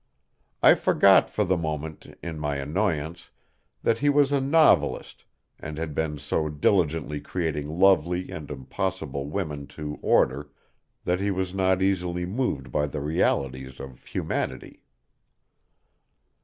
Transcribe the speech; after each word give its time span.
I 0.63 0.73
forgot 0.73 1.29
for 1.29 1.43
the 1.43 1.55
moment, 1.55 2.17
in 2.23 2.39
my 2.39 2.55
annoyance, 2.55 3.29
that 3.83 3.99
he 3.99 4.09
was 4.09 4.31
a 4.31 4.41
novelist, 4.41 5.25
and 5.59 5.77
had 5.77 5.93
been 5.93 6.17
so 6.17 6.49
diligently 6.49 7.21
creating 7.21 7.67
lovely 7.69 8.31
and 8.31 8.49
impossible 8.49 9.29
women 9.29 9.67
to 9.77 9.99
order 10.01 10.49
that 11.05 11.19
he 11.19 11.29
was 11.29 11.53
not 11.53 11.83
easily 11.83 12.25
moved 12.25 12.71
by 12.71 12.87
the 12.87 12.99
realities 12.99 13.79
of 13.79 14.03
humanity. 14.05 14.81